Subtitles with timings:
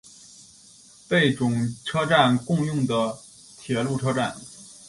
[1.07, 3.19] 贝冢车站共用的
[3.59, 4.35] 铁路车站。